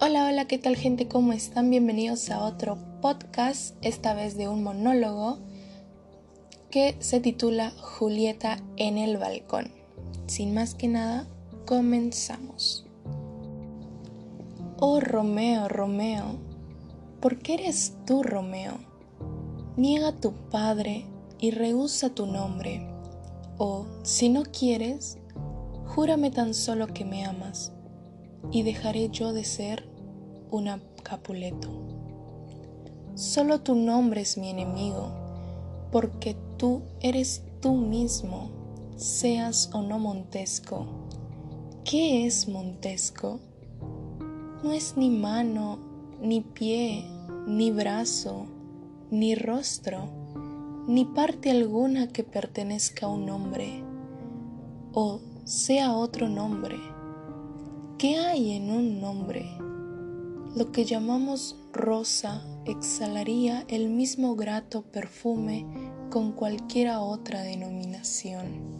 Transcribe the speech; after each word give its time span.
Hola, 0.00 0.28
hola, 0.28 0.44
¿qué 0.46 0.58
tal 0.58 0.76
gente? 0.76 1.08
¿Cómo 1.08 1.32
están? 1.32 1.70
Bienvenidos 1.70 2.30
a 2.30 2.44
otro 2.44 2.78
podcast, 3.02 3.74
esta 3.82 4.14
vez 4.14 4.36
de 4.36 4.46
un 4.46 4.62
monólogo 4.62 5.40
que 6.70 6.94
se 7.00 7.18
titula 7.18 7.72
Julieta 7.72 8.58
en 8.76 8.96
el 8.96 9.16
balcón. 9.16 9.72
Sin 10.28 10.54
más 10.54 10.76
que 10.76 10.86
nada, 10.86 11.26
comenzamos. 11.66 12.86
Oh 14.78 15.00
Romeo, 15.00 15.66
Romeo, 15.66 16.36
¿por 17.20 17.40
qué 17.40 17.54
eres 17.54 17.96
tú 18.06 18.22
Romeo? 18.22 18.74
Niega 19.76 20.12
tu 20.12 20.30
padre 20.48 21.06
y 21.40 21.50
rehúsa 21.50 22.10
tu 22.10 22.26
nombre. 22.26 22.88
O, 23.58 23.84
si 24.04 24.28
no 24.28 24.44
quieres, 24.44 25.18
júrame 25.86 26.30
tan 26.30 26.54
solo 26.54 26.86
que 26.86 27.04
me 27.04 27.24
amas 27.24 27.72
y 28.50 28.62
dejaré 28.62 29.10
yo 29.10 29.32
de 29.32 29.44
ser 29.44 29.88
una 30.50 30.80
Capuleto. 31.02 31.68
Solo 33.14 33.60
tu 33.60 33.74
nombre 33.74 34.20
es 34.20 34.36
mi 34.36 34.50
enemigo, 34.50 35.10
porque 35.90 36.36
tú 36.56 36.82
eres 37.00 37.42
tú 37.60 37.74
mismo, 37.74 38.50
seas 38.96 39.70
o 39.72 39.82
no 39.82 39.98
Montesco. 39.98 40.86
¿Qué 41.84 42.26
es 42.26 42.46
Montesco? 42.48 43.40
No 44.62 44.72
es 44.72 44.96
ni 44.96 45.08
mano, 45.08 45.78
ni 46.20 46.42
pie, 46.42 47.06
ni 47.46 47.70
brazo, 47.70 48.46
ni 49.10 49.34
rostro, 49.34 50.10
ni 50.86 51.04
parte 51.06 51.50
alguna 51.50 52.08
que 52.08 52.24
pertenezca 52.24 53.06
a 53.06 53.10
un 53.10 53.30
hombre, 53.30 53.82
o 54.92 55.20
sea 55.44 55.96
otro 55.96 56.28
nombre 56.28 56.97
¿Qué 57.98 58.16
hay 58.16 58.52
en 58.52 58.70
un 58.70 59.00
nombre? 59.00 59.50
Lo 60.54 60.70
que 60.70 60.84
llamamos 60.84 61.56
rosa 61.72 62.44
exhalaría 62.64 63.64
el 63.66 63.90
mismo 63.90 64.36
grato 64.36 64.82
perfume 64.82 65.66
con 66.08 66.30
cualquiera 66.30 67.00
otra 67.00 67.42
denominación. 67.42 68.77